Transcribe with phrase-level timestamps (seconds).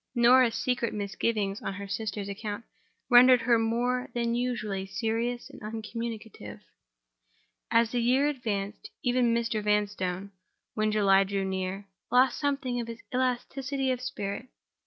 [0.15, 2.63] Norah's secret misgivings on her sister's account
[3.07, 6.59] rendered her more than usually serious and uncommunicative,
[7.69, 8.89] as the year advanced.
[9.03, 9.63] Even Mr.
[9.63, 10.31] Vanstone,
[10.73, 14.47] when July drew nearer, lost something of his elasticity of spirit.